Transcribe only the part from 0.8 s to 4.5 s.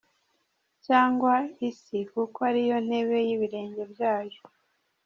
Cyangwa isi kuko ari yo ntebe y’ibirenge byayo